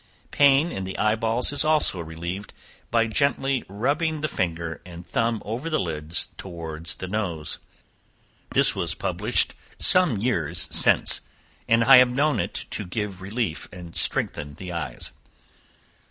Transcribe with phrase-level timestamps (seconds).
[0.31, 2.53] Pain in the eyeballs is also relieved,
[2.89, 7.59] by gently rubbing the finger and thumb over the lids towards the nose.
[8.55, 11.21] This was published some years since,
[11.67, 15.11] and I have known it give relief and strengthen the eyes.